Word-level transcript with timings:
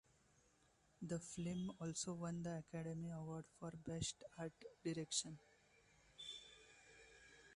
The 1.03 1.19
film 1.19 1.73
also 1.79 2.15
won 2.15 2.41
the 2.41 2.57
Academy 2.67 3.11
Award 3.11 3.45
for 3.59 3.69
Best 3.85 4.23
Art 4.39 4.51
Direction. 4.83 5.37